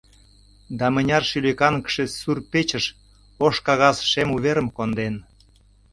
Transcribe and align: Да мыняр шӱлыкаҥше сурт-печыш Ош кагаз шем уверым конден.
Да 0.77 0.87
мыняр 0.93 1.23
шӱлыкаҥше 1.29 2.03
сурт-печыш 2.19 2.85
Ош 3.45 3.55
кагаз 3.65 3.97
шем 4.09 4.29
уверым 4.35 4.67
конден. 4.77 5.15